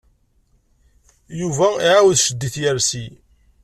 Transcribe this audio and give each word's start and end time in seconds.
Yuba 1.39 1.67
iεawed 1.89 2.17
ccedd 2.19 2.41
i 2.47 2.49
tyersi. 2.53 3.07